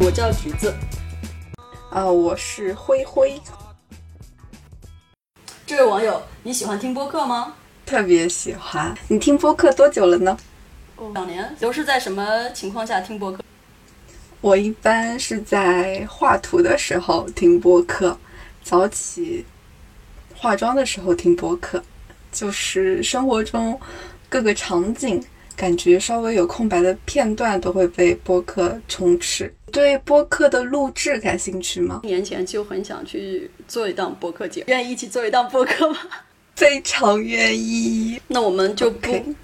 [0.00, 0.74] 我叫橘子，
[1.90, 3.40] 啊，我是灰灰。
[5.66, 7.54] 这位网友，你喜欢听播客吗？
[7.86, 8.94] 特别喜欢。
[9.08, 10.36] 你听播客多久了呢？
[11.14, 11.54] 两年。
[11.58, 13.42] 都是在什么情况下听播客？
[14.40, 18.18] 我一般是在画图的时候听播客，
[18.62, 19.44] 早起
[20.34, 21.82] 化妆的时候听播客，
[22.30, 23.80] 就是生活中
[24.28, 25.24] 各个场景，
[25.56, 29.52] 感觉稍微有空白的片段都会被播客充斥。
[29.72, 32.00] 对播客的录制感兴趣吗？
[32.04, 35.98] 一年前就很想去做一档播客节目，愿意一起做一档播客吗？
[36.54, 38.20] 非常愿意。
[38.28, 39.34] 那我们就不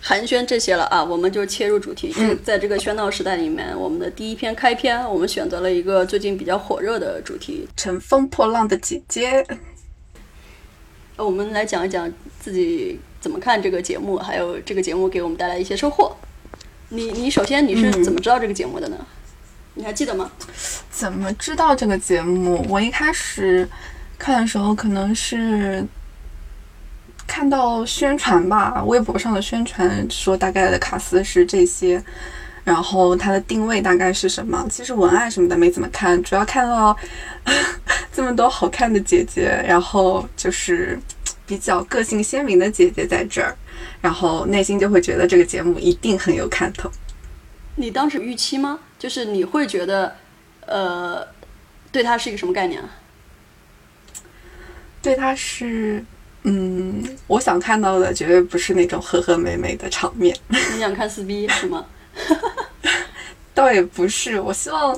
[0.00, 2.12] 寒暄这些了啊，我们就切入主题。
[2.12, 7.68] 就在这个喧闹时代里面，我们的第一篇开篇，我们选择了一个最近比较火热的主题。
[7.76, 9.44] 乘风破浪的姐姐，
[11.16, 16.16] 呃我们来讲一讲自己怎么看这个节目，还有这个节目给我们带来一些收获。
[16.88, 18.96] 你你首先你是嗯怎么知道这个节目的呢？
[19.74, 20.30] 你还记得吗？
[20.90, 22.64] 怎么知道这个节目？
[22.68, 23.68] 我一开始
[24.18, 25.84] 看的时候，可能是
[27.26, 32.02] 看到宣传吧，微博上的宣传说大概的卡司是这些，
[32.64, 34.66] 然后它的定位大概是什么。
[34.68, 36.94] 其实文案什么的没怎么看，主要看到
[38.12, 40.98] 这么多好看的姐姐，然后就是
[41.50, 43.52] 比较个性鲜明的姐姐在这儿，
[44.00, 46.88] 然后内心就会觉得这个节目一定很有看头。
[47.74, 48.78] 你当时预期吗？
[49.00, 50.14] 就是你会觉得，
[50.64, 51.26] 呃，
[51.90, 52.88] 对它是一个什么概念啊？
[55.02, 56.04] 对他是，
[56.44, 61.84] 嗯，我想看到的绝对不是那种和和美美的场面， 你想看撕逼是吗？
[63.52, 64.40] 倒也不是。
[64.40, 64.96] 我希望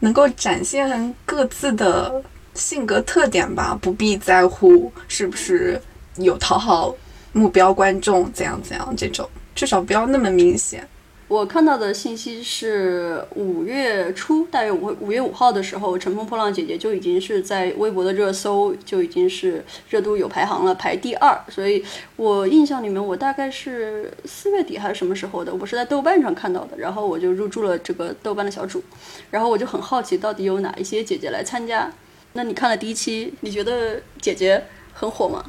[0.00, 2.20] 能够展现各自的
[2.54, 5.80] 性格特点吧，不必在乎是不是
[6.16, 6.94] 有讨好
[7.32, 10.88] 目标观众怎样怎样这种，至少不要那么明显。
[11.26, 21.36] 我看到的信息是五月初，大约五五月五号的时候，《乘风破浪姐姐》就已经是在微博的热搜就已经是热度有排行了，排第二。
[21.48, 21.82] 所以
[22.16, 28.84] 我印象里面，我大概是四月底还是什么时候的，我是在豆瓣上看到的，然后我就入驻了这个豆瓣的小组，
[29.30, 31.90] 然后我就很好奇，到底有哪一些姐姐来参加。
[32.36, 34.60] 那你看了第一期，你觉得姐姐
[34.92, 35.44] 很火吗？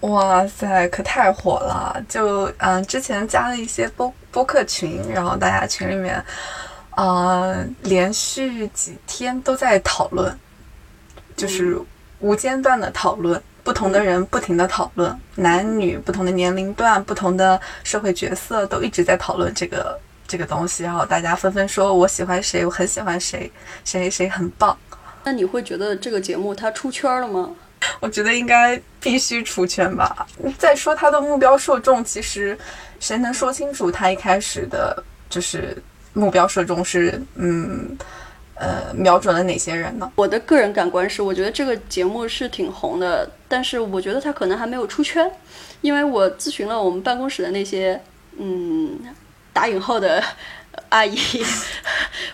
[0.00, 1.96] 哇塞，可太火了！
[2.06, 6.22] 就嗯，之前加了一些播播客群，然后大家群里面，
[6.94, 10.38] 呃，连续几天都在讨论，
[11.34, 11.80] 就是
[12.20, 19.98] 无间断的讨论，不同的人不停的讨论，男女不同的年龄段、不同的社会角色都一直在讨论这个
[20.28, 23.50] 这个东西，然后大家纷纷说我喜欢谁，我很喜欢谁，
[23.86, 24.76] 谁谁很棒。
[25.26, 27.50] 那你会觉得这个节目它出圈了吗？
[27.98, 30.24] 我觉得应该必须出圈吧。
[30.56, 32.56] 再说他的目标受众，其实
[33.00, 35.76] 谁能说清楚他一开始的就是
[36.12, 37.98] 目标受众是嗯
[38.54, 40.10] 呃瞄准了哪些人呢？
[40.14, 45.28] 我的个人感官是，我觉得这个节目是挺红的，但是我觉得它可能还没有出圈，
[45.80, 48.00] 因为我咨询了我们办公室的那些
[48.38, 48.96] 嗯
[49.52, 50.22] 打引号的
[50.90, 51.18] 阿姨，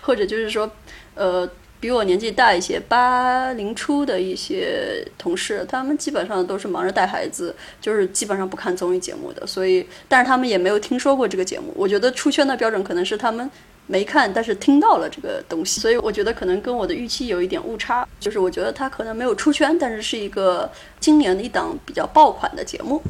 [0.02, 0.70] 或者就是说
[1.14, 1.48] 呃
[1.82, 11.72] 比我年纪大一些八零初的一些同事，他们基本上都是忙着带孩子，就是基本上不看综艺节目的，所以但是他们也没有听说过这个节目。
[11.74, 13.50] 我觉得出圈的标准可能是他们。
[13.88, 18.06] 没看，但是听到了这个东西，所以我觉得可能跟我的预期有一点误差。
[18.20, 23.02] 就是我觉得它可能没有出圈，但是是一个今年的一档比较爆款的节目。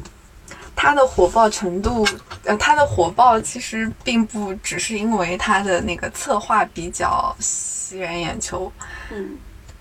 [0.75, 2.05] 他的火爆程度，
[2.43, 8.71] 呃，它的火爆其实并不只是因为它的那个策划比较吸人眼球，
[9.11, 9.37] 嗯，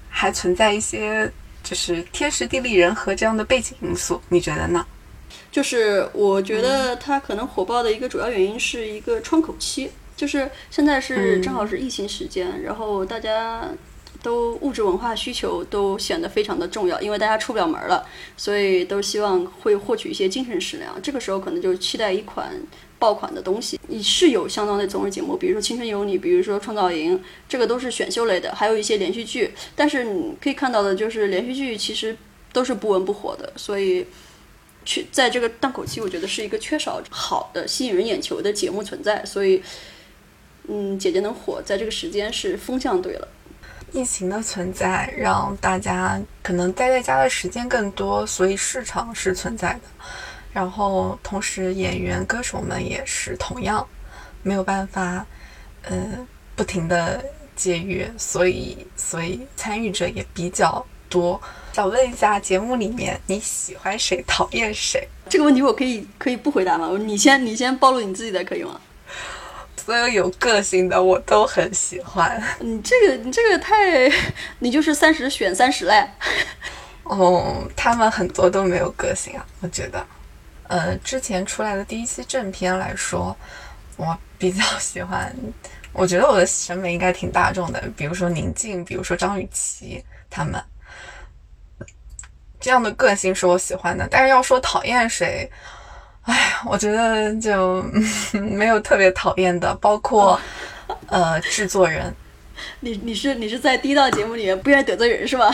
[0.08, 1.30] 还存在一些
[1.62, 4.84] 就是天时地利人和这样的背景因素，你觉得呢？
[5.50, 13.62] 就是我觉得它可能火爆的一个主要原因是一个窗口期，就是现在是正好是疫情时间，然后大家
[14.22, 18.06] 都物质文化需求都显得非常的重要，因为大家出不了门了，
[18.36, 21.00] 所以都希望会获取一些精神食粮。
[21.02, 22.52] 这个时候可能就期待一款
[22.98, 23.78] 爆款的东西。
[23.88, 27.18] 你是有相当的综艺节目，比如说《青春有你》，比如说《创造营》，
[27.48, 29.52] 这个都是选秀类的，还有一些连续剧。
[29.74, 32.16] 但是你可以看到的就是连续剧其实
[32.52, 34.06] 都是不温不火的，所以。
[34.84, 39.62] 缺在这个档口期，我觉得是一个缺少好的吸引人眼球的节目存在，所以，
[40.66, 43.28] 嗯，姐姐能火在这个时间是风向对了。
[43.92, 49.80] 疫情的存在让大家可能待在家的时间更多，所以市场是存在的。
[50.52, 53.86] 然后同时，演员、歌手们也是同样
[54.42, 55.24] 没有办法，
[55.82, 55.94] 呃，
[56.56, 57.24] 不停的
[57.54, 61.40] 节约，所以所以参与者也比较多。
[61.72, 65.06] 想问一下，节目里面你喜欢谁，讨厌谁？
[65.28, 66.90] 这个问题我可以可以不回答吗？
[66.98, 68.78] 你先你先暴露你自己的可以吗？
[69.84, 72.40] 所有有个性的我都很喜欢。
[72.60, 74.08] 你这个你这个太，
[74.60, 76.08] 你就是三十选三十嘞。
[77.02, 80.06] 哦，他们很多都没有个性啊，我觉得。
[80.68, 83.36] 呃，之前出来的第一期正片来说，
[83.96, 85.34] 我比较喜欢，
[85.92, 90.62] 我觉得我的审美应该挺大众的，比如说宁静，比如说张雨绮他们，
[92.60, 94.06] 这样的个性是我喜欢的。
[94.08, 95.50] 但是要说讨厌谁，
[96.22, 97.82] 哎，我觉得就
[98.38, 100.40] 没有特别讨厌的，包括
[101.08, 102.14] 呃制作人。
[102.80, 105.50] 你你是你是在第一档节目里面不愿意得罪人是吧？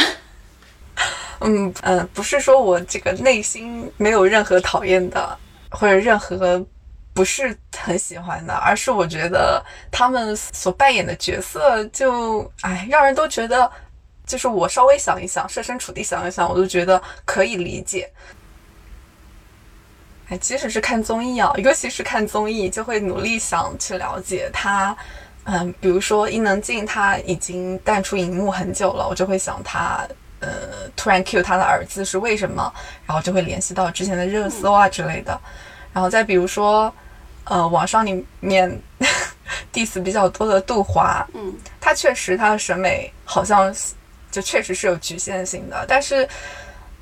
[1.40, 5.38] 嗯呃，不是说我这个内心没有任何讨厌的，
[5.70, 6.62] 或者任何
[7.14, 13.70] 不是很喜欢的，而是我觉得他们所扮演的角色就哎，让人都觉得，
[14.26, 18.10] 就是我稍微想一想，设身处地想一想，我都觉得可以理解。
[20.28, 24.96] 哎，即使是看综艺啊，尤其是看综艺，就会努力想去了解他。
[25.44, 30.06] 嗯，比如说伊能静，他已经淡出荧幕很久了，我就会想他。
[30.40, 30.48] 呃，
[30.94, 32.72] 突然 cue 他的儿子是为什么？
[33.06, 35.36] 然后就会联系到之前的热搜啊之类的。
[35.92, 36.92] 然后再比如说，
[37.44, 38.70] 呃，网上里面
[39.72, 43.75] diss 比较多的杜华，嗯，他确实他的审美好像
[44.30, 45.84] 就确实是有局限性的。
[45.88, 46.28] 但是，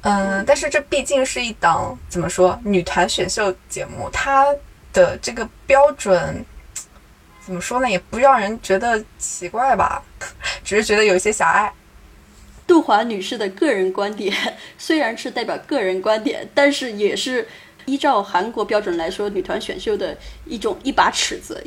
[0.02, 4.46] 嗯，但是这毕竟是一档怎么说女团选秀节目，它
[4.92, 6.44] 的这个标准
[7.44, 7.90] 怎么说呢？
[7.90, 10.02] 也不让人觉得奇怪吧，
[10.64, 11.72] 只是觉得有一些狭隘。
[12.66, 14.34] 杜华女士的个人观点
[14.76, 17.46] 虽然是代表个人观点，但是也是
[17.84, 21.64] 依照韩国标准来说，女团选秀的一种一把尺子。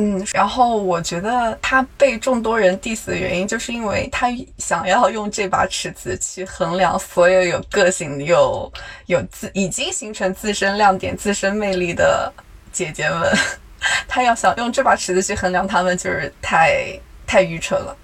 [0.00, 8.72] 嗯，然后我觉得他被众多人 diss 的原因，就是因为他想要用这把尺子去衡量所有有个性、有
[9.06, 12.32] 有自已经形成自身亮点、自身魅力的
[12.70, 13.28] 姐姐们，
[14.06, 16.96] 他要想用这把尺子去衡量他们，就是太
[17.26, 17.96] 太愚蠢了。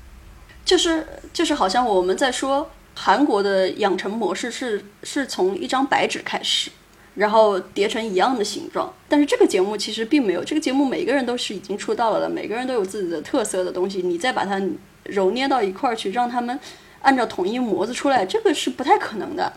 [0.64, 6.72] 就是就是，好像我们在说韩国的养成模式是是从一张白纸开始，
[7.14, 8.92] 然后叠成一样的形状。
[9.08, 14.60] 但是这个节目其实并没有，这个节目每个人都是已经出道了的，每个人都有自己的特色的东西，你再把它
[15.04, 16.58] 揉捏到一块儿去，让他们
[17.02, 19.52] 按照统一模子出来，这个是不太可能的。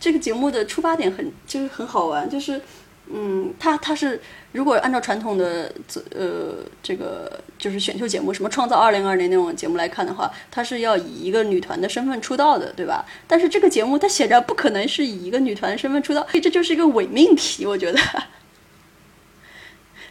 [0.00, 2.60] 这个节目的出发点很就是很好玩，就是。
[3.14, 4.18] 嗯，他他是
[4.52, 5.70] 如果按照传统的
[6.14, 13.04] 呃这个就是选秀节目，什么创造二零二零那种节目来看的话，他是要以一个女团的身份出道的，对吧？
[13.26, 17.98] 但是这个节目它显然不可能是以一个女团身份出道，这就是一个伪命题，我觉得。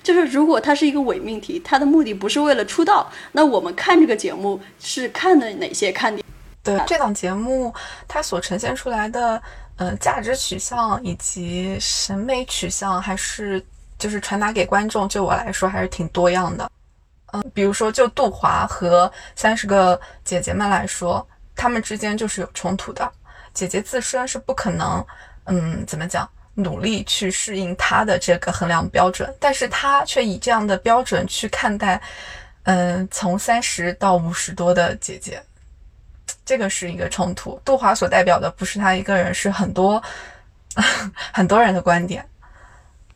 [0.03, 6.20] 就是如果它是一个伪命题，它的目的不是为了出道，那我们看这个节目是看的哪些看点？
[6.63, 7.73] 对，这档节目
[8.07, 9.41] 它所呈现出来的。
[9.77, 13.65] 呃，价值取向以及审美取向，还是
[13.97, 16.69] 就是传达给观众，就我来说还是挺多样的。
[17.33, 23.11] 嗯，比如说就杜华和三十个姐姐们来说，她们之间就是有冲突的。
[23.55, 25.03] 姐姐自身是不可能，
[25.45, 31.99] 嗯，怎么讲，努力去适应她的这个衡量标准，但是她却以这样的标准去看待，
[32.63, 35.41] 嗯，从三十到五十多的姐姐。
[36.51, 37.57] 这个是一个冲突。
[37.63, 40.03] 杜华所代表的不是他一个人，是很多
[41.31, 42.27] 很多人的观点。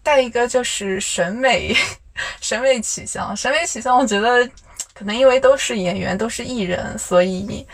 [0.02, 1.76] 再一个就是审美，
[2.40, 4.50] 审美取向，审美取向，我觉得
[4.94, 7.68] 可能因为都是演员，都是艺人，所以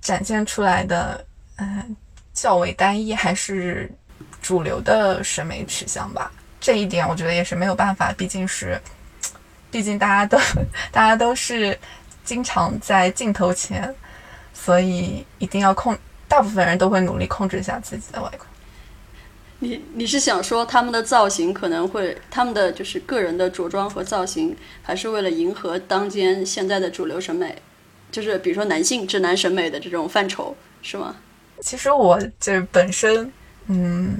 [0.00, 1.96] 展现出来的嗯
[2.32, 3.90] 较为单一，还是
[4.40, 6.30] 主流的审美取向吧。
[6.60, 8.80] 这一点我觉得也是没有办法，毕竟是，
[9.72, 10.38] 毕竟大家都
[10.92, 11.76] 大家都是
[12.24, 13.92] 经常在镜头前。
[14.64, 15.94] 所以一定要控，
[16.26, 18.40] 大部分人都会努力控制一下自己的外观。
[19.58, 27.54] 你你是想说他们的造型可能会，他们的就是个人的着装和造型，还是为了迎合当今现在的主流审美，
[28.10, 31.14] 就是比如说男性直男审美的这种范畴，是吗？
[31.60, 33.30] 其实我就是本身，
[33.66, 34.16] 嗯，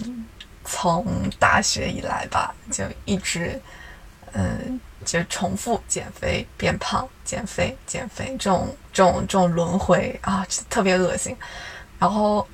[0.62, 1.06] 从
[1.38, 3.58] 大学以来吧，就一直，
[4.34, 4.78] 嗯。
[5.04, 11.36] 就重复减肥变胖，减肥减肥这种这种这种轮回啊，特别恶心。
[11.98, 12.46] 然后，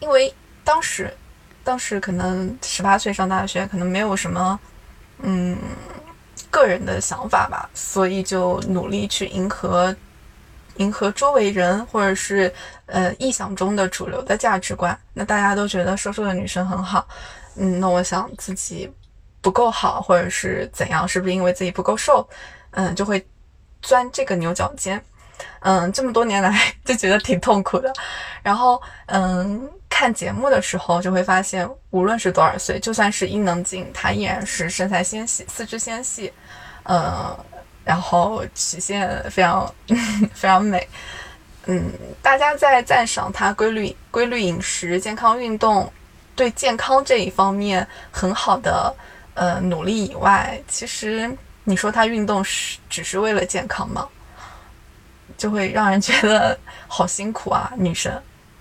[0.00, 0.32] 因为
[0.64, 1.14] 当时
[1.62, 4.58] 当时可能十八岁上大学，可能没有什么
[5.18, 5.56] 嗯
[6.50, 9.94] 个人的想法吧，所以就努力去迎合
[10.76, 12.52] 迎合周围人或者是
[12.86, 14.98] 呃臆想中的主流的价值观。
[15.12, 17.06] 那大家都觉得瘦瘦的女生很好，
[17.56, 18.92] 嗯，那我想自己。
[19.44, 21.06] 不够好，或者是怎样？
[21.06, 22.26] 是不是因为自己不够瘦？
[22.70, 23.22] 嗯，就会
[23.82, 24.98] 钻这个牛角尖。
[25.60, 27.92] 嗯，这么多年来 就觉得挺痛苦的。
[28.42, 36.32] 然后，嗯，看节目的时候就会发现，无论是多少岁，就算是伊能静，她依然是身材纤细、四肢纤细，
[36.84, 37.38] 呃，
[37.84, 39.70] 然后曲线非常
[40.32, 40.88] 非常美。
[41.66, 45.92] 嗯，大家在赞赏她规律规律饮食、健康运动，
[46.34, 48.94] 对健康这一方面很好的
[49.34, 51.30] 呃努力以外，其实
[51.64, 54.08] 你说她运动是只是为了健康吗？
[55.36, 58.12] 就会让人觉得好辛苦啊，女生。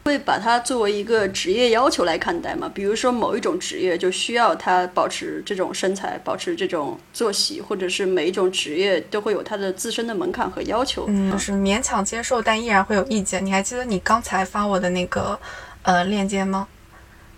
[0.05, 2.69] 会把它作为一个职业要求来看待吗？
[2.73, 11.05] 比如说某一种职业就需要他保持这种身材，保持这种作息，或者是每一种职业都会有它的自身的门槛和要求。
[11.07, 13.45] 嗯，就是勉强接受，但依然会有意见。
[13.45, 15.39] 你还记得你刚才发我的那个
[15.83, 16.67] 呃链接吗？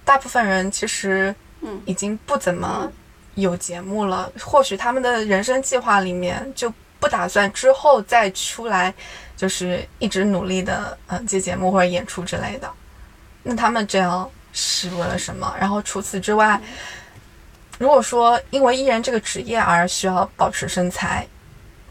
[0.03, 2.91] 大部分人其实嗯已经不怎么
[3.35, 8.93] 有节目了，或许他们的人生计划里面就不打算之后再出来。
[9.37, 12.71] 就是一直努力的，嗯，接节目或者演出之类的。
[13.43, 15.53] 那他们这样是为了什么？
[15.59, 16.57] 然后除此之外，
[17.77, 21.27] 如果说因为艺人这个职业而需要保持身材、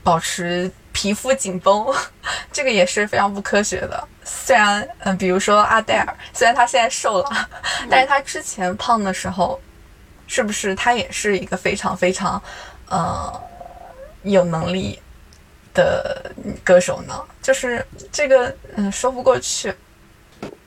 [0.02, 1.86] 保持皮肤紧绷，
[2.50, 4.08] 这个也是非常不科学的。
[4.24, 7.48] 虽然，嗯，比如说阿黛尔，虽然她现在瘦了，
[7.90, 9.60] 但是她之前胖的时候，
[10.26, 12.42] 是不是他也是一个非常非常，
[12.88, 13.40] 呃，
[14.22, 14.98] 有能力？
[15.76, 16.30] 的
[16.62, 19.74] 歌手呢，就是这个嗯说不过去，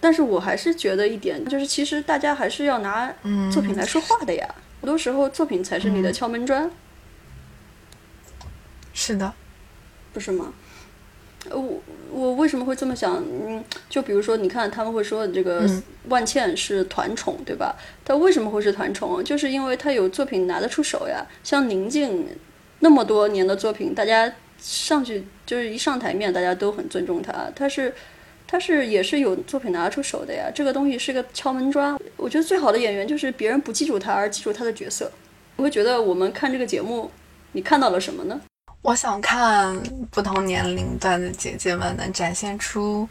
[0.02, 3.10] 但是我还是觉得一点，就是其实大家还是要拿
[3.50, 4.46] 作品来说话的呀，
[4.82, 6.70] 很多时候作品才是你的敲门砖。
[8.94, 9.34] 是的，
[10.12, 10.52] 不是吗？
[11.52, 13.24] 我我为什么会这么想？
[13.24, 15.70] 嗯，就比如说，你看他们会说这个
[16.10, 17.76] 万茜是团宠，对吧？
[18.04, 19.24] 她为什么会是团宠？
[19.24, 21.26] 就是因为她有作品拿得出手呀。
[21.44, 22.28] 像宁静
[22.80, 24.34] 那么多年的作品，大家。
[24.60, 27.32] 上去就是一上台面，大家都很尊重她。
[27.56, 27.94] 她是，
[28.48, 30.50] 她是也是有作品拿得出手的呀。
[30.54, 31.96] 这个东西是个敲门砖。
[32.16, 35.12] 我觉得最好的演员就是别人不记住他，而记住他的角色。
[35.58, 37.12] 我会觉得我们看这个节目，
[37.52, 38.42] 你看到了什么呢？
[38.88, 39.78] 我想看
[40.10, 43.08] 不同年龄段的姐姐们能展现出，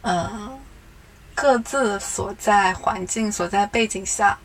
[0.00, 0.58] 嗯，
[1.32, 4.36] 各自所在环境、所在背景下，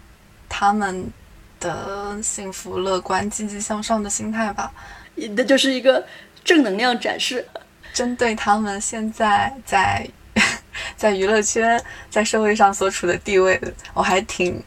[0.47, 1.11] 他们
[1.59, 4.71] 的幸福、乐观、积极向上的心态吧。
[5.15, 6.05] 那就是一个。
[6.43, 7.45] 正能量展示，
[7.91, 10.07] 针对他们现在在
[10.95, 13.59] 在娱乐圈、在社会上所处的地位，
[13.93, 14.63] 我还挺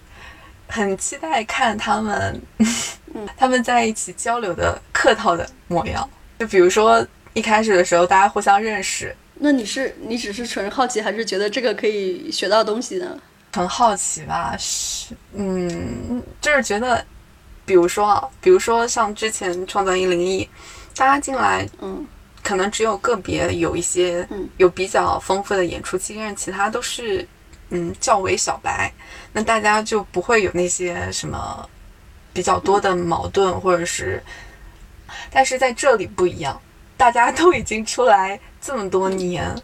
[0.67, 2.43] 很期待看他们
[3.39, 6.07] 他们在一起交流的客套的模样。
[6.39, 13.19] 就比如说一开始的时候，大家互相认识，那你是你只是纯好奇，还是觉得这个可以学到东西呢？
[13.55, 17.03] 很好奇吧，是嗯，就是觉得，
[17.65, 20.45] 比如说啊，比如说像之前《创造一零一》。
[20.97, 22.07] 大家进来，嗯，
[22.43, 27.27] 可能只有个别有一些，嗯，有比较丰富的演出经验，其他都是，
[27.71, 28.93] 嗯，较为小白。
[29.33, 31.67] 那大家就不会有那些什么
[32.35, 34.23] 比较多的矛盾，或者是，
[35.31, 36.61] 但是在这里不一样，
[36.97, 39.55] 大家都已经出来这么多年，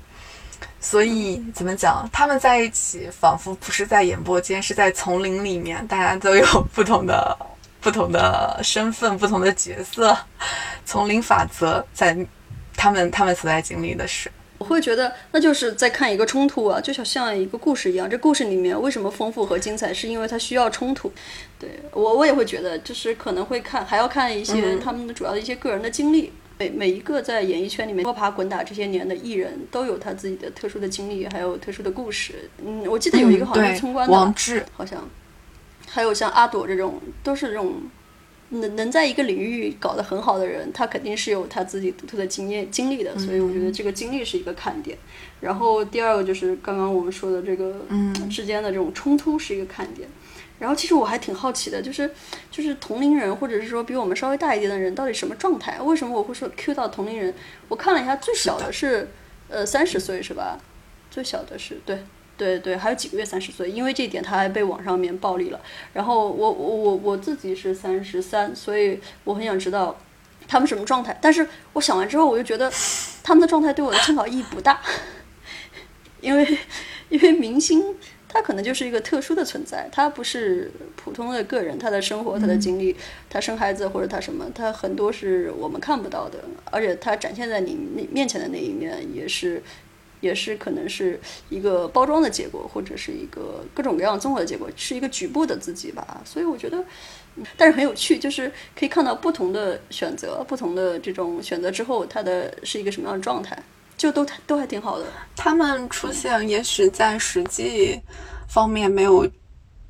[0.80, 7.36] 所以怎么讲，他们在一起仿佛不是在演播间，是在丛林里面，大家都有 不同的。
[7.78, 10.16] 不同的身份，不同的角色，
[10.84, 12.16] 丛林法则在
[12.76, 18.10] 他们他们所在经历的事，我会觉得那就是在看一个冲突啊，就像像一个故事一样。
[18.10, 21.12] 这故事里面为什么丰富和精彩，是因为它需要冲突。
[21.58, 26.32] 对我我也会觉得，就是可能会看，还要看一些他们的主要的一些个人的经历。
[26.58, 32.48] 每每一个在演艺圈里面摸爬滚打这些年的艺人，都有他自己的特殊的经历，还有特殊的故事。
[32.64, 35.06] 嗯，我记得有一个好像是村官的，王志好像。
[35.86, 37.74] 还有像阿朵这种，都是这种
[38.48, 44.96] 能能在一个领域搞得很好的人，他肯定是有他自己独特的经验经历的，所以我觉得这个经历是一个看点。
[45.40, 47.74] 然后第二个就是刚刚我们说的这个
[48.30, 50.08] 之间的这种冲突是一个看点。
[50.58, 52.10] 然后其实我还挺好奇的，就是
[52.50, 55.80] 就是同龄人或者是说比我们稍微大一点的人到底什么状态？
[55.80, 57.34] 为什么我会说 Q 到同龄人？
[57.68, 59.08] 我看了一下，最小的是
[59.48, 60.58] 呃三十岁是吧？
[61.10, 62.04] 最小的是对。
[62.38, 65.58] 对对，还有几个月三十岁，因为这一点他还被网上面暴力了。
[65.94, 69.98] 然后我我我我自己是三十三，所以我很想知道
[70.46, 71.18] 他们什么状态。
[71.22, 72.70] 但是我想完之后，我就觉得
[73.22, 74.82] 他们的状态对我的参考意义不大，
[76.20, 76.58] 因为
[77.08, 77.96] 因为明星
[78.28, 82.96] 他可能就是一个特殊的存在，他不是普通的个人，他的生活、他的经历、
[83.28, 89.62] 他生孩子或者他什么，他很多是我们看不到的，而且他展现在你那面前的那一面也是。
[90.22, 96.22] 也是可能是一个包装的结果，或者是一个各种各样综合的结果，是一个局部的自己吧。
[96.24, 96.82] 所以我觉得，
[97.56, 103.56] 但是很有趣，就是可以看到不同的选择，不同的这种选择之后，他的是一个什么样的状态，
[103.96, 105.04] 就都都还挺好的。
[105.34, 108.00] 他们出现，也许在实际
[108.48, 109.28] 方面没有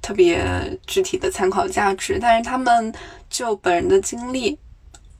[0.00, 0.46] 特别
[0.86, 2.92] 具体的参考价值，但是他们
[3.28, 4.58] 就本人的经历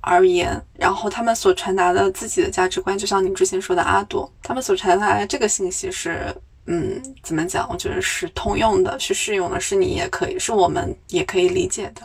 [0.00, 6.33] 而言，然后他们所传达的自己的价值观，就像你之前说的阿朵，他们所传达的这个信息是，
[6.66, 7.69] 嗯，怎么讲？
[7.69, 12.02] 我觉得是通用的，是适用的，是你也可以，是我们也可以理解的。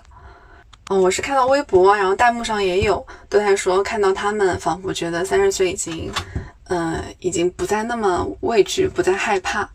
[0.89, 6.11] 嗯，我是看到微博，然后弹幕上也有都在说，看到他们仿佛觉得三十岁已经，
[6.73, 9.69] 嗯，已经不再那么畏惧，不再害怕。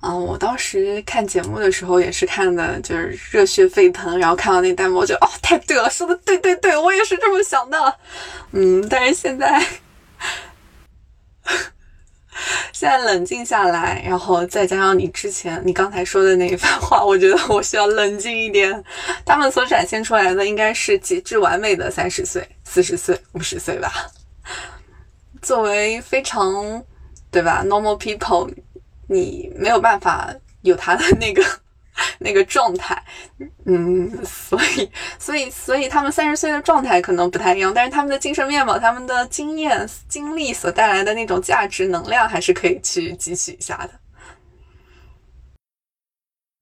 [0.00, 7.94] 嗯，我当时看节目的时候也是看的，就是热血沸腾，然后看到那弹幕，就哦，太对了，说的对对对，我也是这么想的。
[8.50, 9.64] 嗯，但是现在，
[12.72, 18.82] 现在冷静下来，然后再加上你之前你刚才说的那一番话，我觉得我需要冷静一点。
[19.24, 23.92] 他们所展现出来的应该是极致完美的三十岁、四十岁、五十岁吧。
[25.42, 26.82] 作为非常
[27.30, 28.50] 对吧，normal people。
[29.08, 30.32] 你没有办法
[30.62, 31.44] 有他的那个
[32.18, 33.02] 那个状态，
[33.66, 43.90] 嗯，所以所以所以他们三十岁的状态可能不太一样，但是他们的精神面貌、他们的经验、经历所带来的那种价值能量，还是可以去汲取一下的。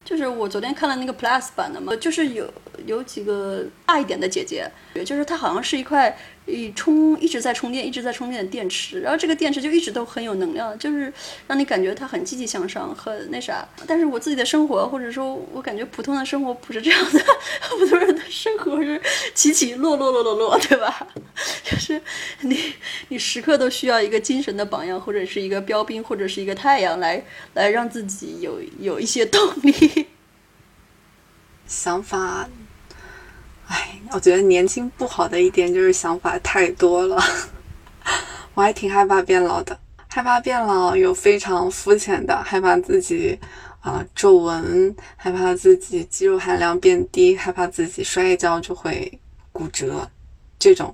[0.04, 2.52] 就是我昨天看了那个 Plus 版的嘛，就是有
[2.86, 4.68] 有几个大一点的姐姐，
[5.04, 6.16] 就是她好像是一块。
[6.50, 11.12] 一充一直在充电，一直在充电的电池，然后这个电池就一直都很有能量，就是
[11.46, 13.66] 让你感觉它很积极向上，很那啥。
[13.86, 17.24] 但是我自己的生活，或者说我感觉普通的生活不是这样的，
[17.78, 19.00] 普通人的生活是
[19.34, 21.06] 起起落落落落落，对吧？
[21.64, 22.00] 就是
[22.40, 22.74] 你
[23.08, 30.06] 你时刻都需要一个精神的榜样，或者是一个标兵，或者是一个太阳，来来让自己有有一些动力。
[31.66, 32.48] 想法。
[33.70, 37.16] 哎，我觉得年轻不好的一点就是想法太多了，
[38.54, 39.78] 我还挺害怕变老的。
[40.08, 43.38] 害怕变老有非常肤浅的，害怕自己
[43.78, 49.20] 啊皱纹，害怕自己肌肉含量变低，害怕自己摔一跤就会
[49.52, 50.10] 骨折，
[50.58, 50.92] 这种。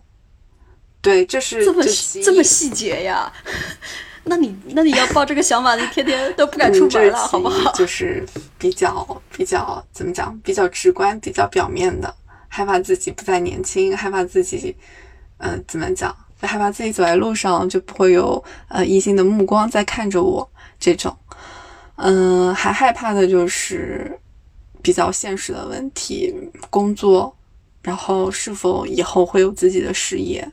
[1.01, 1.83] 对，这是这么
[2.23, 3.33] 这么细节呀？
[4.29, 7.73] 那你那你要抱这个想法，你天天都不敢出门了，好不好？
[7.73, 8.23] 就是
[8.59, 10.39] 比较比较怎么讲？
[10.45, 12.15] 比较直观，比较表面的。
[12.57, 14.75] 害怕自己不再年轻，害怕自己，
[15.37, 16.17] 嗯，怎么讲？
[16.41, 21.15] 害怕自己走在路上就不会有呃异性的目光在看着我这种，
[21.97, 24.19] 嗯，还害怕的就是
[24.81, 26.35] 比较现实的问题，
[26.71, 27.37] 工作，
[27.83, 30.51] 然后是否以后会有自己的事业，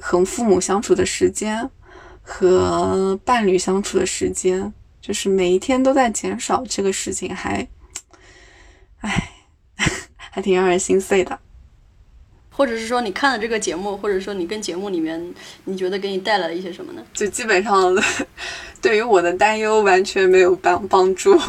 [0.00, 1.70] 和父母相处的时间，
[2.20, 7.68] 和伴侣相处的时间，就是每一天都在减少，这个事情还，
[9.02, 9.31] 唉。
[10.34, 11.38] 还挺让人心碎的，
[12.50, 17.04] 或者是说你看了这个节目，或者说你跟节目里面，你觉得给你带来了一些什么呢？
[17.12, 17.94] 就基本上
[18.80, 21.38] 对于我的担忧完全没有帮帮助。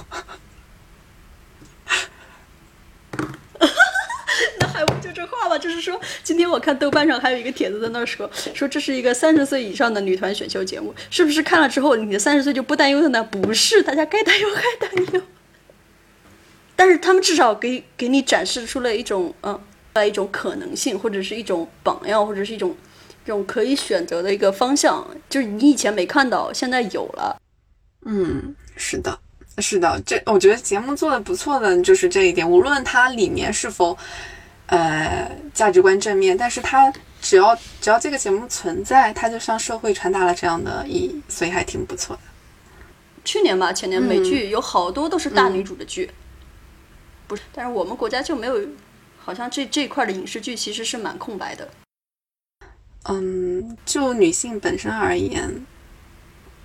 [4.59, 5.57] 那还不就这话吧？
[5.57, 13.23] 就是说，今天我看豆瓣上还有一个帖子在那说，说这是一个三十岁以上的女团选秀节目，是不是看了之后你的三十岁就不担忧了呢？
[13.23, 15.21] 不是，大家该担忧还担忧。
[16.75, 19.59] 但是他们至少给给你展示出了一种嗯，
[20.07, 22.75] 一种可能性，或者是一种榜样，或者是一种
[23.25, 27.39] 这种可以选择的一个方向，就是你以前没看到，现在有了。
[28.05, 29.17] 嗯，是的，
[29.59, 33.97] 是的，这我觉得节目做的不错的就是这一点，无论它里面是否
[34.65, 42.21] 呃价值观正面，但是它只要只要这个节目存在，它就向社会传达了这样的意义，所以还挺不错的。
[43.23, 46.09] 去年吧，前年美剧有好多都是大女主的剧。
[47.27, 48.59] 不是，但是我们国家就没有，
[49.17, 51.69] 好像这这块的影视剧其实是蛮空白的。
[53.05, 55.65] 嗯，就女性本身而言，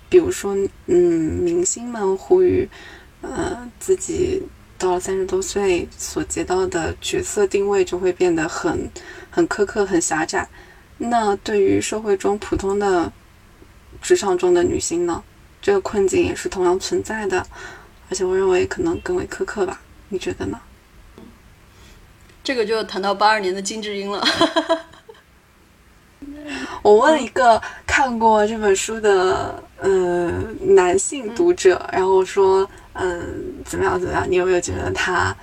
[0.09, 2.69] 比如说，嗯，明星们呼吁，
[3.21, 4.41] 呃，自己
[4.77, 8.89] 到了三十多岁所接到的角色定位就会变得很
[9.29, 10.47] 很苛刻、很狭窄。
[10.97, 13.11] 那对于社会中普通的
[14.01, 15.23] 职场中的女性呢，
[15.61, 17.45] 这个困境也是同样存在的，
[18.09, 19.81] 而且我认为可能更为苛刻吧。
[20.09, 20.59] 你觉得呢？
[22.43, 24.23] 这个就谈到八二年的金智英了。
[26.81, 34.25] 我问一个看过这本书的呃男性读者，然后说嗯怎么样怎么样？
[34.29, 35.35] 你有没有觉得他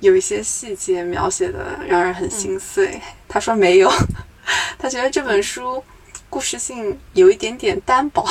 [0.00, 3.00] 有一些细节描写的让人很心碎？
[3.28, 3.92] 他说没有，
[4.78, 5.82] 他觉得这本书
[6.30, 8.26] 故事性有一点点单薄。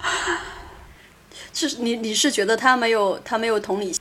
[1.52, 4.00] 是你你是觉得他没有他没有同理心？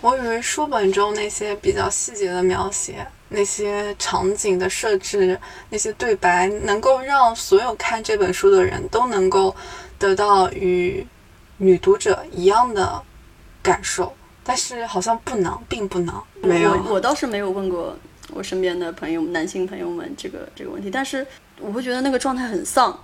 [0.00, 5.38] 我以为书本中那些比较细节的描写、那些场景的设置、
[5.70, 9.54] 那些对白，能够让所有看这本书的人都能够
[9.98, 11.06] 得到与
[11.58, 13.02] 女读者一样的
[13.62, 16.22] 感受，但是好像不能，并不能。
[16.42, 17.96] 没有，我倒是没有问过
[18.30, 21.26] 我身边的朋友、男性朋友们这个这个问题，但是
[21.60, 22.98] 我会觉得那个状态很丧。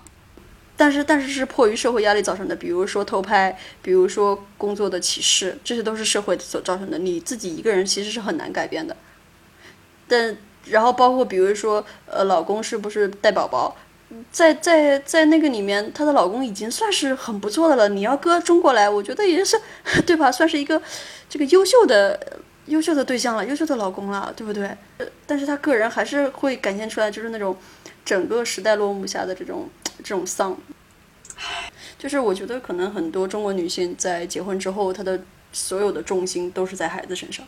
[0.82, 6.98] 但是，但是是迫于社会压力造成的，比如说偷拍，比如说工作的歧视，这些都是社会所造成的。
[6.98, 8.96] 你自己一个人其实是很难改变的。
[10.08, 13.76] 但然后包括比如说，呃，老公是不是带宝宝，
[14.32, 17.88] 在在在那个里面，她的老公已经算是很不错的了。
[17.88, 19.56] 你要搁中国来，我觉得也是，
[20.04, 20.32] 对吧？
[20.32, 20.82] 算是一个
[21.28, 24.76] 这个优秀的优秀的对象了，优秀的老公了，对不对？
[25.28, 27.56] 但是她个人还是会展现出来，就是那种
[28.04, 29.70] 整个时代落幕下的这种。
[29.98, 30.56] 这种丧，
[31.98, 37.46] 就是我觉得可能很多中国女性在结婚之后，她的所有的重心都是在孩子身上，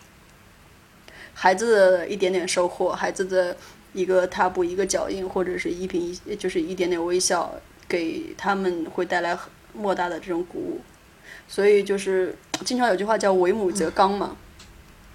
[1.33, 3.57] 孩子的一点点收获，孩子的
[3.93, 7.53] 一个踏步、一个脚印，或者是一颦一，就是一点点微笑，
[7.89, 9.37] 给他们会带来
[9.73, 10.81] 莫大的这种鼓舞。
[11.49, 14.37] 所以就是经常有句话叫“为母则刚”嘛，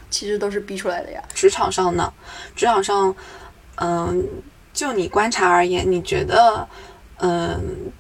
[0.10, 1.24] 其实都是逼出来的呀。
[1.34, 2.14] 职场上呢，
[2.56, 3.16] 职场上，
[3.76, 4.28] 嗯，
[4.74, 6.68] 就你观察而言，你觉得？
[7.22, 7.92] 嗯，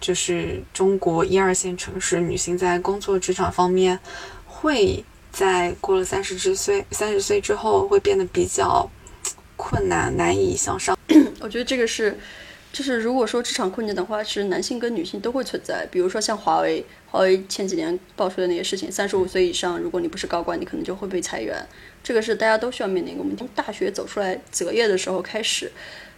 [0.00, 3.98] 就是中国一二线城市女性在工作职场方面，
[4.46, 8.88] 会在过了三十之岁三十岁之后会变得比较
[9.56, 10.96] 困难，难以向上。
[11.40, 12.18] 我觉得这个是，
[12.72, 15.86] 就是如果说职场困境的话，是男性跟女性都会存在。
[15.90, 21.56] 比如说像华为，华为前几年爆出的那些事情，三十五岁以上，如果你不是高管，你可能就会被裁员。
[22.02, 23.36] 这个是大家都需要面临一个问题。
[23.36, 25.72] 从大学走出来择业的时候开始。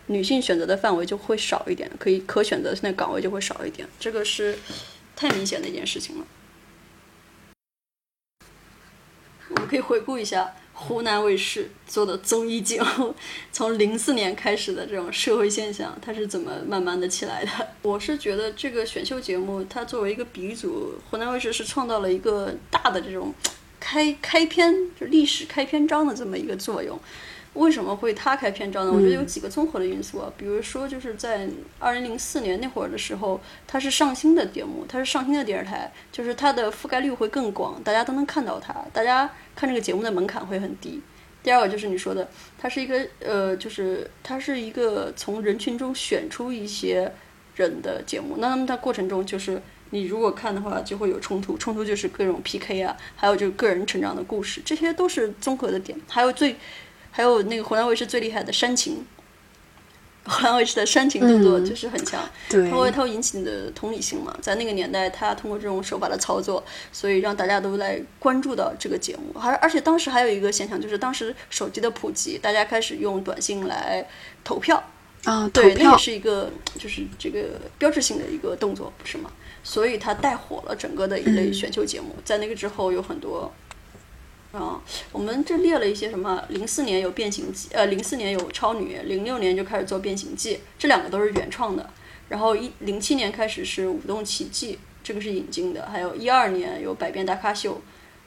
[0.08, 4.58] 女性选择的范围就会少一点，可以可选择性的岗位就会少一点，这个是
[5.14, 6.26] 太明显的一件事情了。
[9.50, 13.14] 我们可以回顾一下湖南卫视做的综艺节目，
[13.50, 17.50] 从零四年开始的这种社会现象，它是怎么慢慢的起来的？
[17.82, 23.34] 我是觉得这个选秀节目，它作为一个鼻祖，湖南卫视是创造了一个大的这种
[23.80, 26.98] 开开篇，就历史开篇章的这么一个作用。
[27.58, 28.92] 为什么会他开篇章呢？
[28.92, 31.48] 我觉得有几个综合的因素啊，比如说就是在
[31.80, 41.02] 二零零四年那会儿的时候，它是上新的节目，它是上新的电视台，就是它的覆盖率会更广，大家都能看到它，大家看这个节目的门槛会很低。
[41.42, 47.12] 第二个就是你说的，它是一个呃，就是它是一个从人群中选出一些
[47.56, 56.54] 人的节目，那么它过程中就是你如果看的话就会有冲突，冲突就是各种 PK 啊，还有就是个人成长的故事，这些都是综合的点，还有最。
[57.18, 59.04] 还有那个湖南卫视最厉害的煽情，
[60.24, 64.32] 湖南卫视的煽情动作就是很强，它会它会引起你的同理心嘛。
[64.40, 69.36] 在那个年代，他通过这种手法的操作，所以让大家都来关注到这个节目。
[69.36, 74.06] 还而且当时还有一个现象，就是当时手机的普及，大家开始用短信来
[74.44, 74.80] 投票
[75.24, 79.28] 啊，对，那也是一个就是这个标志性的一个动作，不是吗？
[79.64, 82.14] 所以它带火了整个的一类选秀节目。
[82.24, 83.52] 在那个之后，有很多。
[84.58, 86.42] 啊，我们这列了一些什么？
[86.48, 91.88] 零四年有变形记，呃，零四年有超女，零六年就开始做变形记，这两个都是原创的。
[92.28, 95.86] 然后一零七年开始是舞动奇迹，这个是引进的。
[95.86, 97.80] 还有一二年有百变大咖秀，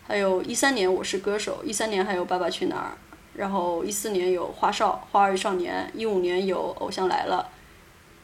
[0.07, 2.97] 还有一三年我是歌手，一三年还有爸爸去哪儿，
[3.35, 7.49] 然后一四年有花少花儿与少年，一五年有偶像来了，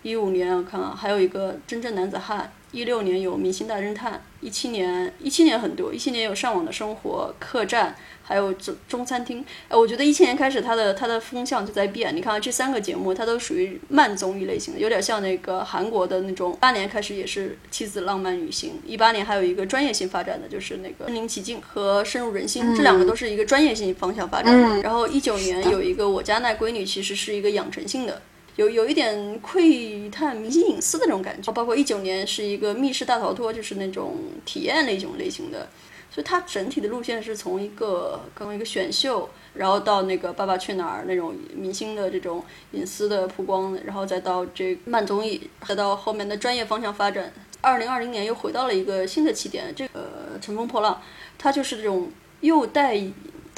[0.07, 2.51] 一五年我看啊还有一个真正男子汉。
[2.73, 9.43] 一六年有《明星大侦探》，一七年一七年很多，一七年有《上网的生活》、客栈，还有中中餐厅。
[9.69, 12.13] 哎，我觉得一七年开始，它的它的风向就在变。
[12.13, 16.55] 你看这三个节目，它都属于慢综艺类型的，有点像那个韩国的那种。
[16.59, 24.81] 八年开始也是《妻子浪漫旅行》，一八年还有一个专业性发展的，就是那个《身临其境》和《深入人心》，这两个都是一个专业性方向发展的。
[24.81, 28.21] 然后一九年有一个《我家那闺女》，其实是一个养成性的。
[28.57, 34.15] 有有一点窥探明星隐私的那种感觉，包括一九年是一个密室大逃脱，就是那种
[34.45, 35.69] 体验那种类型的，
[36.09, 47.31] 所以它整体的路线是从一个刚一个选秀，然后到那个爸爸去哪儿那种明星的这种隐私的曝光，然后再到这慢综艺，再到后面的专业方向发展。
[47.61, 50.99] 二零二零年又回到了一个新的起点，这个乘风破浪，
[51.37, 52.99] 它就是这种又带。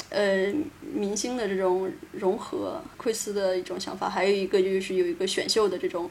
[0.09, 6.09] 呃，明星的这种融合，窥斯的一种想法，还有一个就是有一个选秀的这种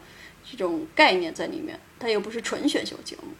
[0.48, 3.32] 这种概念在里面，它又不是纯选秀节目。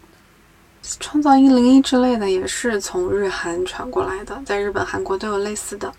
[0.98, 5.92] 创造一零一之类的也是从日韩传过来的，在日本、韩国都有类似的。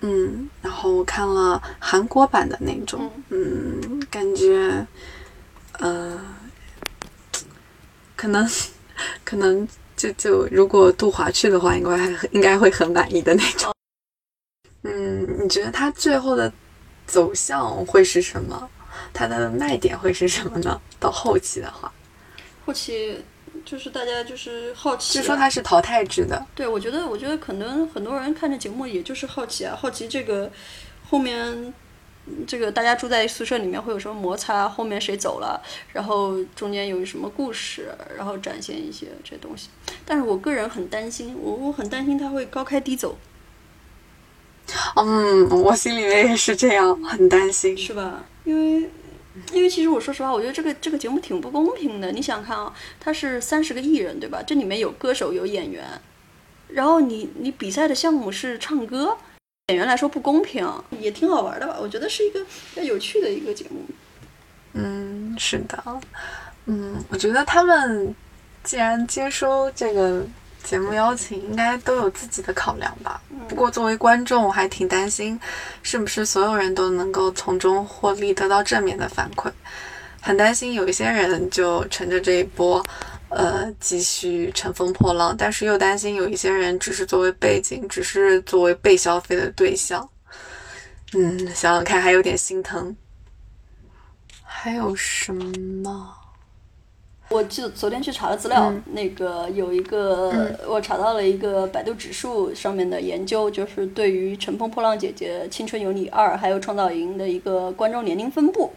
[0.00, 4.84] 嗯，然后我看了韩国版的那种，嗯，感觉，
[5.78, 6.20] 呃，
[8.16, 8.48] 可能，
[9.24, 9.68] 可能。
[10.02, 13.72] 就就如果杜华去的话，应该还应该会很满意的那种。
[14.82, 16.52] 嗯，你觉得他最后的
[17.06, 18.68] 走向会是什么？
[19.12, 20.80] 他的卖点会是什么呢？
[20.98, 21.92] 到后期的话，
[22.66, 23.16] 后期
[23.64, 25.22] 就是大家就是好奇、啊。
[25.22, 26.44] 据说它是淘汰制的。
[26.52, 30.50] 对，我觉得，我觉得可能很多人看这节目也就是好奇啊，好奇这个
[31.08, 31.72] 后面
[32.46, 35.60] 这个大家住在宿舍里面会有什么摩擦，后面谁走了，
[35.92, 39.68] 然后中间有什么故事，然后展现一些这些东西。
[40.04, 43.18] 但是我个人很担心，我我很担心他会高开低走，
[44.96, 47.76] 嗯，我心里面也是这样，很担心。
[47.76, 48.24] 是吧？
[48.44, 48.88] 因为。
[49.50, 52.12] 因为其实我说实话，我觉得这个这个节目挺不公平的。
[52.12, 54.42] 你想看啊，他是三十个艺人，对吧？
[54.46, 55.82] 这里面有歌手，有演员，
[56.68, 59.16] 然后你你比赛的项目是唱歌，
[59.72, 61.76] 演员来说不公平，也挺好玩的吧？
[61.80, 63.82] 我觉得是一个比较有趣的一个节目。
[64.74, 65.82] 嗯，是的，
[66.66, 68.14] 嗯，我觉得他们
[68.62, 70.22] 既然接收这个
[70.62, 73.18] 节目邀请，应该都有自己的考量吧。
[73.48, 75.40] 不过作为观众，我还挺担心，
[75.82, 79.50] 是不是所有人都能够从中获利，得到正面的反馈？
[80.20, 82.84] 很担心有一些人就乘着这一波，
[83.34, 90.08] 呃，继续乘风破浪，但是又担心有一些人只是作为背景，只是作为被消费的对象。
[91.14, 92.96] 嗯，想想看，还有点心疼。
[94.42, 96.14] 还有什么？
[97.30, 108.70] 我就昨天去查了资料，嗯那个有一个、我查到了一个百度指数上面的研究，就是对于《乘风破浪姐姐》《青春有你二》还有《创造营》的一个观众年龄分布。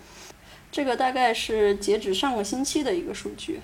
[0.72, 3.60] 这个大概是截止上个星期的一个数据，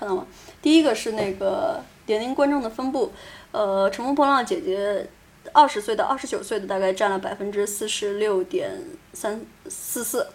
[0.00, 0.26] 看到吗？
[0.62, 3.12] 第一个是那个年龄观众的分布，
[3.52, 5.06] 呃，《乘风破浪姐姐》
[5.52, 8.82] 二十岁到二十九岁的大概占了百分之四十六点
[9.12, 10.26] 三四四。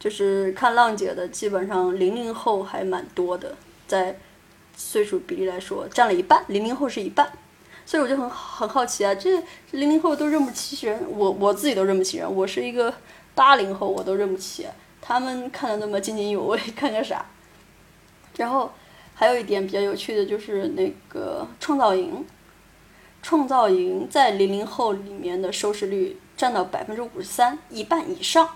[0.00, 3.54] 就是看浪姐的，基本上零零后还蛮多的，
[3.86, 4.18] 在
[4.76, 7.30] 岁数比例来说占了一半，零零后是一半，
[7.86, 9.40] 所以我就很很好奇啊，这
[9.70, 12.92] 这零零后都认不起人，我我自己都认不起人，我是一个
[13.36, 14.66] 八零后，我都认不起，
[15.00, 17.24] 他们看的那么津津有味，看个啥？
[18.36, 18.70] 然后
[19.18, 22.22] 还有一点比较有趣的就是那个创造营，
[23.22, 28.46] 创造营在零零后里面的收视率占到百分之五十三，一半以上。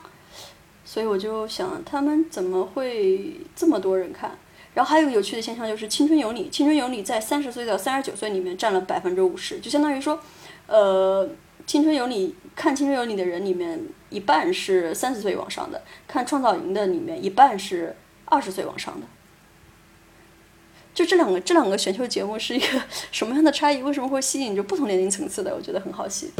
[0.85, 4.37] 所以我就想，他们怎么会这么多人看？
[4.75, 10.21] 然后还有个有趣的现象就是，《青春有你》，《青春有你》在三十岁到三十九岁里面占了百分之五十，就相当于说，
[10.67, 11.27] 呃，
[11.67, 17.97] 《青春有你》看《青春有你》的人里面一半是三十岁往上的，看《创造营》的里面一半是
[18.27, 19.07] 二十岁往上的。
[21.01, 22.67] 就这两个这两个选秀节目是一个
[23.11, 23.83] 什么样的差异？
[23.83, 25.55] 为什么会吸引着不同年龄层次的？
[25.55, 26.31] 我觉得很好奇。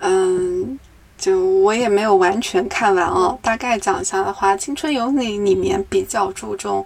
[0.00, 0.76] 嗯。
[1.16, 6.84] 就我也没有完全看完哦，大概讲一下的话，《青春有你》里面比较注重，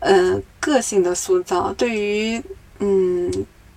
[0.00, 2.42] 呃，个性的塑造，对于
[2.80, 3.32] 嗯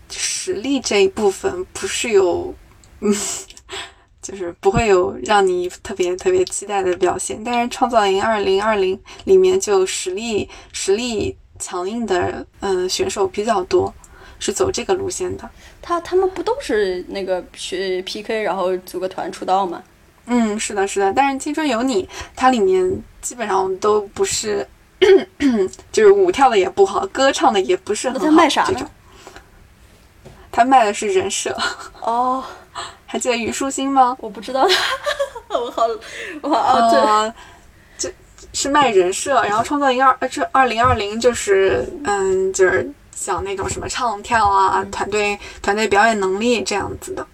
[0.10, 2.53] 实力这一部分不是有，
[2.99, 3.15] 嗯，
[4.21, 7.41] 就是不会有让你特别特别期待的表现。
[7.41, 13.93] 但是《创造营二零二零》里面就实力实力强硬的呃选手比较多，
[14.38, 15.49] 是走这个路线的。
[15.82, 19.82] 他他们不都是那个学 PK，然后组个团出道吗？
[20.26, 22.04] 嗯，是的，是的，但是《青春有你》
[22.36, 24.67] 它里面基本上都不是，
[25.91, 28.26] 就是舞跳的也不好，歌唱的也不是很好。
[28.26, 28.89] 那他卖啥呢？
[30.52, 31.58] 他卖的是人设。
[32.02, 32.43] 哦，
[33.06, 34.15] 还记得虞书欣吗？
[34.19, 34.65] 我不知道，
[35.49, 35.84] 我好，
[36.41, 37.34] 我好哦，
[38.63, 39.43] 是卖人设。
[39.43, 47.28] 然后《创造营二》这二零二零就是嗯，就是讲那种什么唱跳啊，团队团队表演能力这样子的。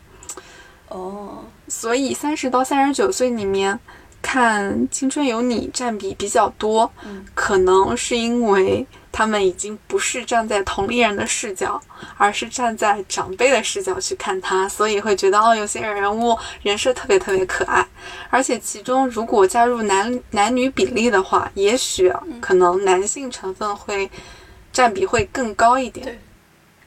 [0.90, 1.44] 哦。
[1.68, 3.80] 所以三十到三十九岁里面
[4.24, 8.84] 看《青春有你》占比比较多，嗯、可能是因为
[9.20, 11.82] 他们已经不是站在同龄人的视角，
[12.16, 17.86] 而是站在长辈的视角去看他，所以会觉得哦，有些人物人设特别特别可爱，
[18.30, 24.10] 而且其中如果加入男男女比例的话，也许可能男性成分会
[24.72, 26.18] 占比会更高一点。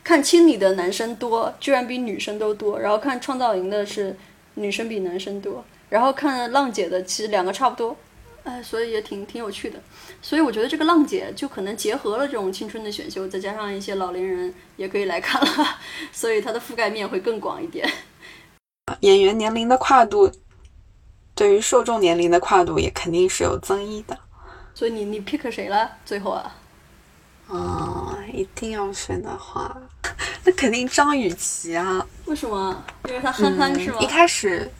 [0.02, 4.16] 看青你的男生多，居然比女生都多，然后看创造营的是。
[4.54, 7.96] 女生比男生多，然后看浪姐的其实两个差不多，
[8.44, 9.80] 哎，所以也挺挺有趣的。
[10.20, 15.78] 所以我觉得这个浪姐就可能结合了这种青春的选秀，再加上一些老年人也可以来看了，
[16.12, 17.88] 所以它的覆盖面会更广一点。
[19.00, 20.30] 演员年龄的跨度，
[21.34, 24.18] 对于受众年龄的跨度也肯定是有增益的。
[24.74, 25.90] 所以你你 pick 谁了？
[26.04, 26.56] 最后啊？
[27.48, 29.76] 啊、嗯，一定要选的话，
[30.44, 32.04] 那肯定张雨绮啊。
[32.24, 32.84] 为什么？
[33.08, 33.98] 因为她憨憨、嗯、是吗？
[34.00, 34.70] 一开始，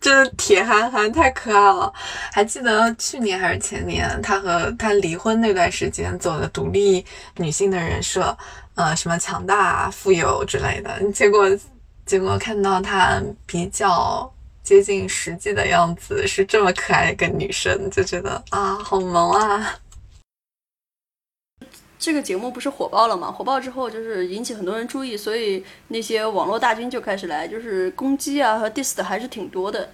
[0.00, 1.92] 真 的铁憨憨，太可爱了。
[2.32, 7.04] 还记得去年还是前年，她和她离婚那段时间走的独立
[7.36, 8.36] 女性的人设，
[8.74, 11.02] 呃，什么强大、富有之类的。
[11.12, 11.48] 结果，
[12.04, 14.30] 结果看到她比较
[14.62, 19.74] 接近实际的样子，是这么可爱一个女生，就觉得啊，好萌啊！
[22.04, 23.32] 这个节目不是火爆了吗？
[23.32, 29.90] 火爆之后就是引起很多人注意，所以那些网络大军就开始来，就是攻击啊和 diss 的还是挺多的。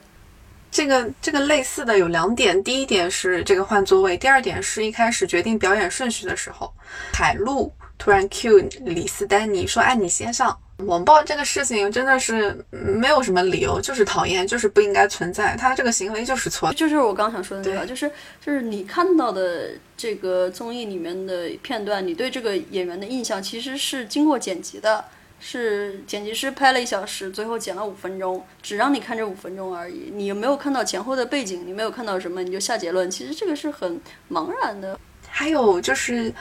[0.72, 6.72] 这个这个类似的有两点，第一点是这个换座位，第二点是一开始决定表演顺序的时候，
[7.12, 15.56] 海陆突然 cue 李斯丹妮说：“哎，你先上。”网暴这个事情真的是没有什么理由，就是讨厌，就是不应该存在。
[15.56, 18.10] 他这个行为就是错，就是我刚想说的那个，就是
[18.44, 25.04] 就是你看到的这个综艺里面的片段，你对这个演员的印象其实是经过剪辑的，
[25.38, 30.10] 是剪辑师拍了一小时，最后剪了五分钟，只让你看这五分钟而已。
[30.12, 34.98] 你没有看到前后的背景，你没有看到什么，你就下结论，其实这个是很茫然的。
[35.28, 36.32] 还有就是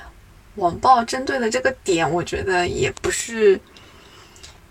[0.55, 3.59] 网暴针对的这个点，我觉得也不是。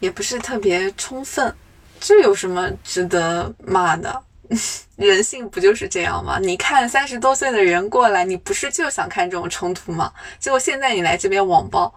[0.00, 1.54] 也不是特别充分，
[2.00, 4.22] 这有什么值得骂的？
[4.96, 6.38] 人性不就是这样吗？
[6.40, 10.10] 你看三十多岁的人过来，你不是就想看这种冲突吗？
[10.38, 11.94] 结果现在你来这边网暴，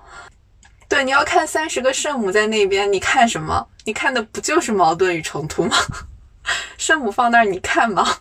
[0.90, 3.66] 对，你要看三十个圣母在那边，你看什么？
[3.86, 5.78] 你看的不就是矛盾与冲突吗？
[6.78, 8.18] 圣母放那儿，你看吗？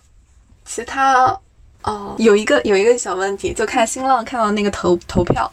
[0.65, 1.37] 其他
[1.83, 5.51] 哦，有一个有一个小问题，就看新浪看到那个投投票。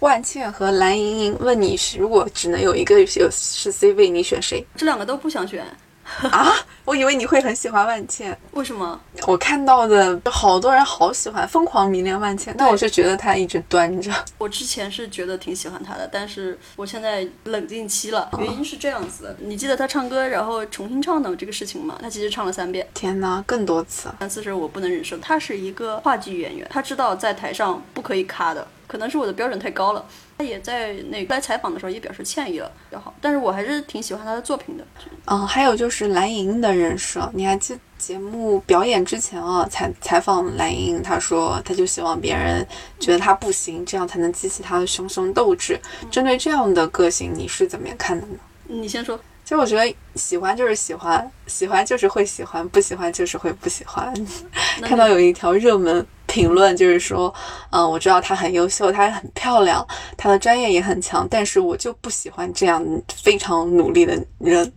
[0.00, 4.64] 万茜和蓝盈莹问你是如果只能有一个有是 C 位，你选谁？
[4.76, 5.64] 这两个都不想选。
[6.30, 6.52] 啊，
[6.84, 9.00] 我以为你会很喜欢万茜，为什么？
[9.26, 14.12] 我看到的好多人好喜欢，疯狂迷恋万茜，但我是觉得她一直端着。
[14.38, 18.28] 我之前是觉得挺喜欢她的，但是我现在冷静期了。
[18.38, 21.98] 原因是这样子的，你记得她唱歌然后重新唱的这个事情吗？
[22.00, 22.86] 她其实唱了三遍。
[22.92, 25.16] 天哪，更多次，三次是我不能忍受。
[25.18, 28.66] 她是一个话剧演员，她知道在台上不可以卡的。
[28.86, 30.04] 可能是我的标准太高了。
[30.36, 33.14] 他也在那来采访的时候也表示歉意了，比较好。
[33.20, 34.84] 但是我还是挺喜欢他的作品的。
[35.26, 42.66] 嗯，还有就是蓝莹的人设，你还记节目表演之前啊，采采访蓝莹，他说他就希望别人
[42.98, 45.80] 觉得他不行，这样才能激起他的熊熊斗志。
[46.10, 48.38] 针对这样的个性，你是怎么样看的呢？
[48.66, 49.18] 你先说。
[49.44, 54.12] 其实我觉得喜欢就是喜欢，喜欢就是会喜欢，不喜欢就是会不喜欢。
[54.80, 57.32] 看到有一条热门评论，就是说，
[57.70, 62.84] 嗯，我知道她很优秀，她很漂亮，她的专业也很强，但是我就不喜欢这样
[63.22, 64.72] 非常努力的人。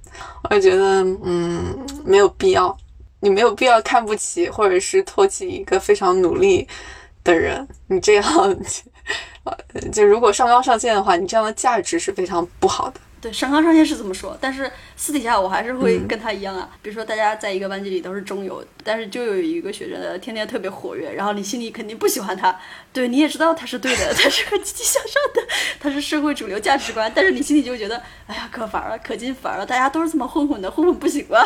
[0.51, 2.77] 我觉得，嗯，没有必要，
[3.21, 6.67] 你没有必要看不起或者是唾弃一个非常努力
[7.23, 7.67] 的人。
[7.87, 8.57] 你这样，
[9.91, 12.99] 就如果上纲上线的话，你这样的价值是非常不好的。
[13.19, 16.69] 对，上纲上线是这么说，但是私底下我还是会跟他一样啊。
[16.83, 22.57] 比如说，大家在一个班级里都是中游，但是就有一个学生天天特别活跃，然后你心里肯定不喜欢他。
[22.93, 25.41] 对，你也知道他是对的，他是很积极向上的，
[25.79, 31.43] 他是社会主流价值观，但是你心里就会觉得，哎呀，可烦了，可劲烦了，大家都是这么混混的，混混不行吗？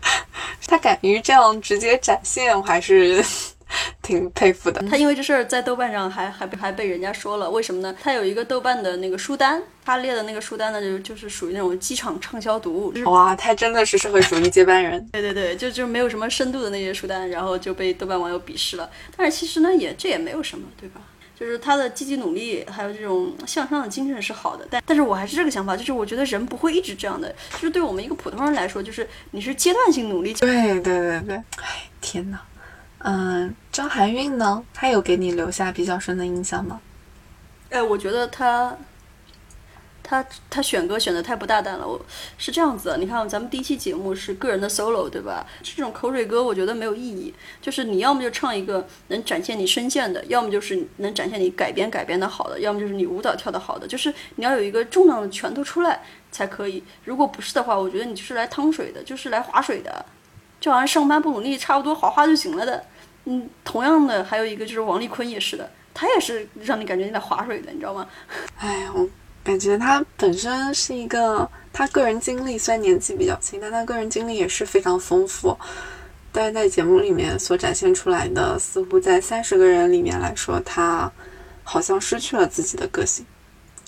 [0.66, 3.22] 他敢于这样直接展现，我还是。
[4.02, 7.94] 挺佩服的，他因为这事儿在豆瓣上还还还被人家说了，为什么呢？
[8.00, 12.92] 他有一个豆瓣的那个书单，他列的那个书单呢，就就是属于那种机场畅销读物。
[13.10, 15.04] 哇，他真的是社会主义接班人。
[15.12, 18.90] 对对对，就就没有什么深度的那些书单，然后就被豆瓣网友鄙视了。
[19.16, 21.00] 但是其实呢，也这也没有什么，对吧？
[21.38, 24.64] 就是他的积极努力，还有这种向上的精神是好的。
[24.70, 27.34] 但但是我还是这个想法，就是我觉得人不会一直这样的。
[27.54, 30.32] 就是对我们一个普通人来说，就是你是阶段性努力。
[30.34, 32.40] 对对对对，哎，天哪！
[33.06, 34.64] 嗯，张含韵呢？
[34.72, 36.80] 她有给你留下比较深的印象吗？
[37.68, 38.74] 哎，我觉得她，
[40.02, 41.86] 她，她选歌选的太不大胆了。
[41.86, 42.00] 我
[42.38, 45.46] 是这样子，你看咱们第一期节目是个人的 solo，对吧？
[45.62, 47.34] 这种口水歌我觉得没有意义。
[47.60, 53.86] 就是你要么就唱一个能展现你声线的，要么就是能展现你改编改编的好的，要么就是你舞蹈跳的好的。
[53.86, 56.00] 就是你要有一个重量的拳头出来
[56.32, 56.82] 才可以。
[57.04, 60.06] 如果不是的话，我觉得你就是来趟水的，就是来划水的，
[60.64, 62.82] 就好像上班不努力，差不多划划就行了的。
[63.26, 68.08] 嗯，同样的还有一个就是王丽坤也是的，他也是让你感觉你在划水的，你知道吗？
[68.60, 69.06] 哎，我
[69.42, 75.54] 感觉他本身是一个，他个人经历虽然年纪比较轻，但他个人经历也是非常丰富。
[76.32, 81.12] 但是在节目里面所展现出来的，似乎在三十个人里面来说，他
[81.62, 83.26] 好像失去了自己的个性，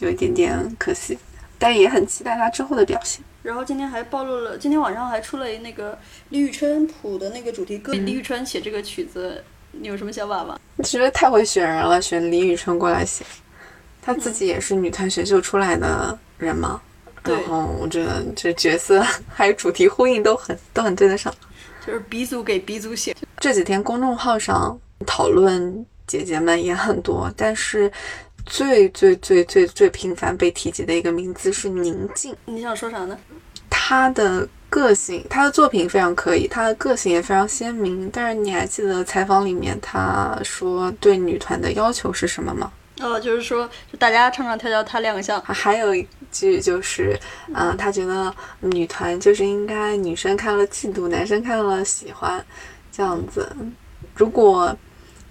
[0.01, 1.18] 有一点点可惜。
[1.59, 3.24] 但也很期待他之后的表现。
[3.47, 5.97] 然后今天还暴露了，今天晚上还出了那个
[6.31, 7.93] 李宇春谱的那个主题歌。
[7.93, 9.41] 李宇春写这个曲子，
[9.71, 10.59] 你有什么想法吗？
[10.75, 13.25] 我觉得太会选人了，选李宇春过来写。
[14.03, 16.81] 她自己也是女团选秀出来的人嘛。
[17.23, 19.01] 然后我觉得这角色
[19.33, 21.33] 还有主题呼应都很都很对得上。
[21.87, 23.15] 就是鼻祖给鼻祖写。
[23.39, 24.77] 这几天公众号上
[25.07, 27.89] 讨论姐姐们也很多，但是。
[28.47, 32.35] 最最最最最频繁被提及的一个名字是宁静。
[32.47, 33.19] 你想说啥呢？
[33.69, 38.09] 他的个性，他的作品非常可以，他的个性也非常鲜明。
[38.13, 42.73] 但是你还记得采访里面他说对女团的要求是什么吗？
[43.01, 45.39] 哦，就是说，就大家唱唱跳跳，他亮相。
[45.43, 47.19] 还有一句就是，
[47.53, 52.43] 嗯，他觉得女团就是应该女生看了嫉妒，男生看了喜欢，
[52.91, 53.55] 这样子。
[54.15, 54.75] 如果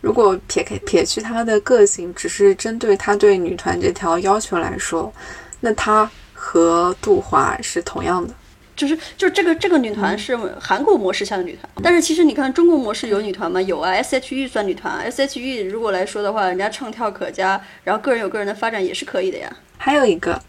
[0.06, 5.12] 如果撇开撇去他的个性，只是针对他对女团这条要求来说，
[5.62, 8.32] 那他和杜华是同样的。
[8.76, 13.60] 就是就这个这个女团是韩国模式下的女团，但是其实你看中国模式有女团吗？
[13.64, 19.52] 有啊，S.H.E 算女团，S.H.E 如果来说的话，人家唱跳可嘉，然后个人有个人的发展也是可以的呀。
[19.76, 20.40] 还有一个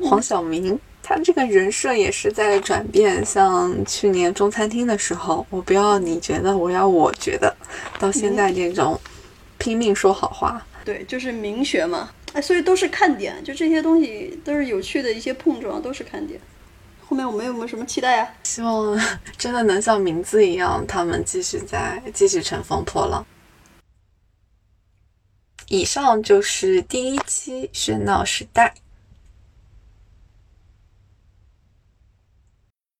[0.00, 7.54] 黄晓明，他这个人设也是在转变，像去年中餐厅的时候，我不要你觉得，我要我觉得，
[7.98, 8.98] 到现在这种
[9.58, 16.40] 拼命说好话，对，就是明学嘛，哎，所以都是看点，就这些东西都是有趣的一些碰撞，都是看点。
[17.04, 18.34] 后面我们有没有什么期待啊？
[18.44, 18.98] 希望
[19.36, 23.26] 真的能像名字一样，他们继续在继续乘风破浪。
[25.68, 28.74] 以上就是第一期喧闹时代。